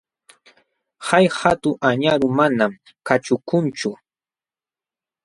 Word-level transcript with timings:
Hay 1.07 1.25
hatun 1.39 1.75
añaru 1.89 2.27
manam 2.37 2.71
kaćhukunchu. 3.07 3.91